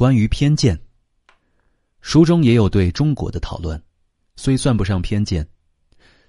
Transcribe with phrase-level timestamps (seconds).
[0.00, 0.80] 关于偏见，
[2.00, 3.78] 书中也有对中国的讨论，
[4.34, 5.46] 虽算不上偏见。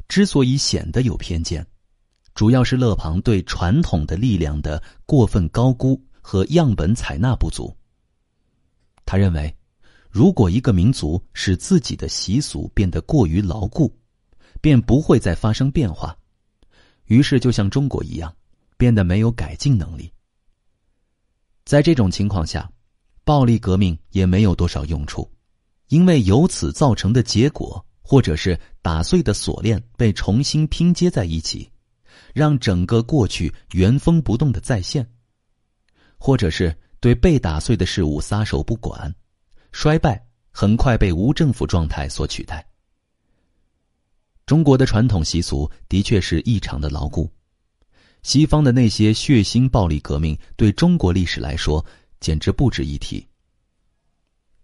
[0.10, 1.66] 之所以显得有偏见，
[2.36, 7.74] 主要是勒庞对传统的力量的过分高估和样本采纳不足。
[9.06, 9.56] 他认为，
[10.10, 13.98] 如果一个民族使自己的习俗变得过于牢固，
[14.60, 16.14] 便不会再发生变化，
[17.06, 18.36] 于是就像中国一样，
[18.76, 20.12] 变得没有改进能力。
[21.64, 22.70] 在这种情况下，
[23.24, 25.30] 暴力革命也没有多少用处，
[25.88, 31.70] 因为由此造成的结果，或者是打碎的锁链被重新拼接在一起，
[32.34, 35.08] 让整个过去原封不动的再现，
[36.18, 39.14] 或者是对被打碎的事物撒手不管，
[39.72, 42.66] 衰败很快被无政府状态所取代。
[44.46, 47.32] 中国的传统习俗的确是异常的牢固。
[48.24, 51.84] 西方的那些血腥暴力革命对中国历史来说
[52.22, 53.28] 简直不值一提。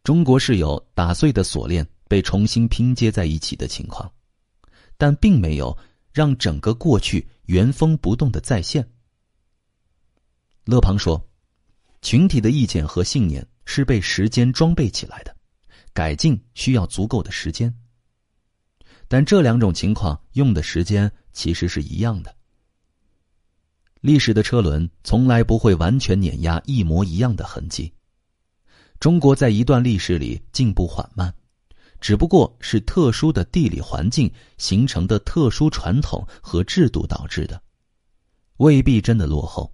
[0.04, 4.10] 中国是有打碎的锁链被重新拼接在一起的情况，
[4.98, 5.78] 但并没有
[6.14, 8.90] 让整个过去原封不动的再现。
[10.64, 11.22] 勒庞说
[12.02, 15.36] ：“群体的意见和信念是被时间装备起来的，
[15.94, 17.74] 改进需要足够的时间。
[19.10, 22.34] 但这两种情况用的时间其实是一样的。”
[24.08, 27.92] 历史的车轮从来不会完全碾压一模一样的痕迹。
[29.02, 31.34] 中国在一段历史里进步缓慢，
[32.00, 37.62] 只不过是特殊的地理环境形成的特殊传统和制度导致的，
[38.60, 39.70] 未必真的落后。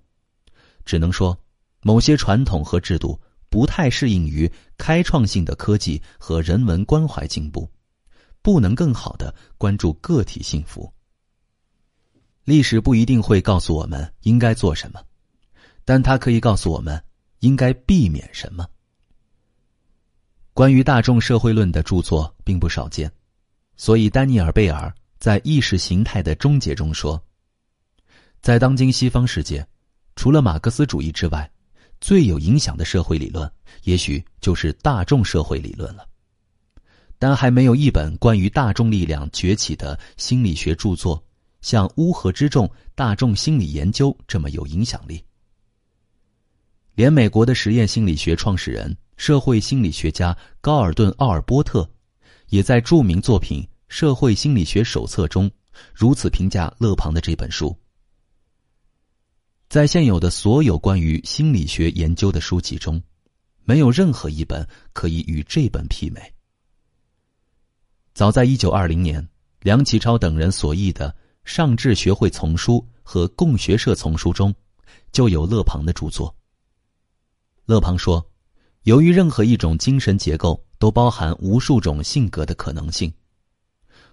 [0.83, 1.37] 只能说，
[1.83, 7.69] 某些传统和制度不太适应于开创性的科技和人文关怀进步，
[8.41, 10.91] 不能更好的关注个体幸福。
[12.45, 15.01] 历史不一定会告诉我们应该做什么，
[15.85, 17.01] 但它可以告诉我们
[17.39, 18.67] 应该避免什么。
[20.53, 23.09] 关于大众社会论的著作并不少见，
[23.77, 27.21] 所以丹尼尔·贝尔在《意识形态的终结》中说，
[28.41, 29.65] 在当今西方世界，
[30.17, 31.49] 除了马克思主义之外，
[32.01, 33.49] 最有影响的社会理论，
[33.83, 36.05] 也许就是大众社会理论了。
[37.17, 41.23] 但还没有一本关于大众力量崛起的心理学著作。
[41.63, 45.23] 像乌合之众大众心理研究这么有影响力，
[46.93, 51.89] 连美国的实验心理学创始人、社会心理学家高尔顿·奥尔波特，
[52.49, 55.49] 也在著名作品《社会心理学手册》中
[55.93, 57.75] 如此评价勒庞的这本书。
[59.69, 63.01] 在现有的所有关于心理学研究的书籍中，
[63.63, 66.21] 没有任何一本可以与这本媲美。
[68.13, 69.25] 早在一九二零年，
[69.61, 71.15] 梁启超等人所译的。
[71.45, 74.53] 上智学会丛书和共学社丛书中，
[75.11, 76.33] 就有勒庞的著作。
[77.65, 78.25] 勒庞说
[78.83, 83.13] ：“由于任何一种精神结构都包含无数种性格的可能性，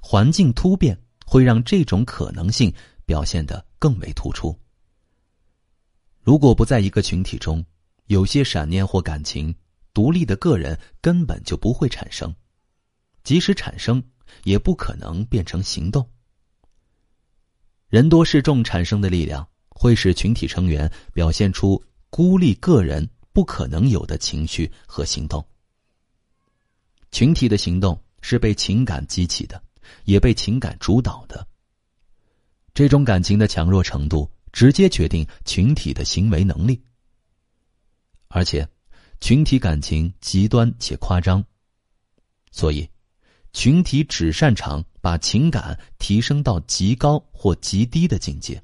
[0.01, 2.73] 环境突变会让这种可能性
[3.05, 4.57] 表现得更为突出。
[6.21, 7.65] 如果不在一个群体中，
[8.07, 9.55] 有些闪念或感情，
[9.95, 12.31] 独立的个人根本就不会产生；
[13.25, 14.03] 即使产生，
[14.45, 16.07] 也不可能变成行动。”
[17.91, 25.45] 人多势众产生的力量，会使群体成员表现出孤立个人不可能有的情绪和行动。
[27.11, 29.61] 群体的行动是被情感激起的，
[30.05, 31.45] 也被情感主导的。
[32.73, 36.81] 这种感情的强弱程度，直接决定群体的行为能力。
[38.29, 38.69] 而且，
[39.21, 41.45] 群体感情极端且夸张，
[42.53, 42.89] 所以。
[43.53, 48.63] 群体只擅长把情感提升到极高或极低的境界。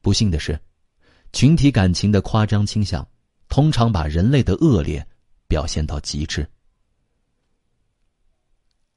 [0.00, 0.58] 不幸的是，
[1.32, 3.06] 群体感情的夸张倾向，
[3.48, 5.06] 通常把人类的恶劣
[5.46, 6.48] 表现到极致。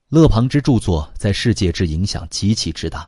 [0.10, 3.08] 勒庞之著作在世界之影响极其之大，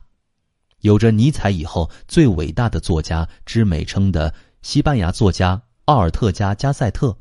[0.79, 7.17] 有着尼采以后最伟大的作家之美称的西班牙作家奥尔特加加塞特，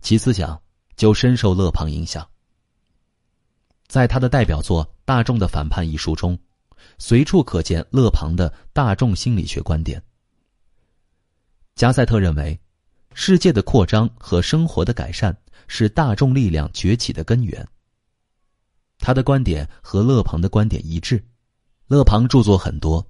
[0.00, 0.60] 其思想
[0.96, 2.26] 就深受勒庞影响。
[3.92, 6.38] 在他的代表作《大众的反叛》一书中，
[6.96, 10.02] 随处可见勒庞的大众心理学观点。
[11.74, 12.58] 加塞特认为，
[13.12, 15.36] 世界的扩张和生活的改善
[15.68, 17.68] 是大众力量崛起的根源。
[18.98, 21.22] 他的观点和勒庞的观点一致。
[21.86, 23.06] 勒庞著作很多，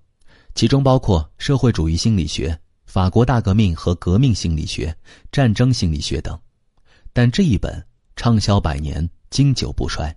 [0.56, 4.92] 其中包括社会主义心理学、法国大革命和革命心理学、
[5.30, 6.36] 战争心理学等，
[7.12, 7.72] 但这一本
[8.16, 10.12] 畅销百年，经久不衰。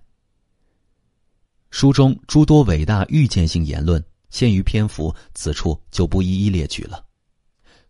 [1.78, 7.04] 书中诸多伟大预见性言论，限于篇幅，此处就不一一列举了。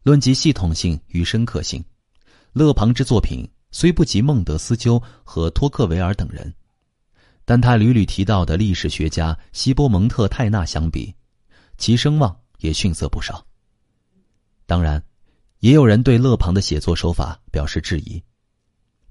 [0.03, 1.85] 论及系统性与深刻性，
[2.53, 6.53] 勒庞之作品虽不及孟德斯鸠和托克维尔等人，
[7.45, 11.15] 但他屡屡提到的历史学家希波蒙特·泰纳相比，
[11.79, 13.47] 其声望也逊色不少。
[14.67, 15.01] 当然，
[15.61, 18.21] 也有人对勒庞的写作手法表示质疑，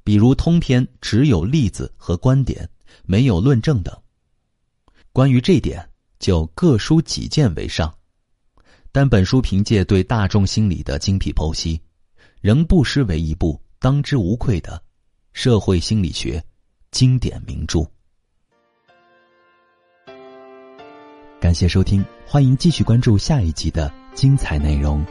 [0.03, 2.69] 比如通篇只有例子和观点，
[3.05, 3.97] 没有论证等。
[5.15, 5.89] 关于这点，
[6.19, 7.95] 就各抒己见为上。
[8.91, 11.81] 但本书凭借对大众心理的精辟剖析，
[12.41, 14.83] 仍不失为一部当之无愧的
[15.31, 16.43] 社会心理学
[16.91, 17.89] 经典名著。
[21.39, 25.01] 感谢收听，欢迎继续关注下一集的精彩内容。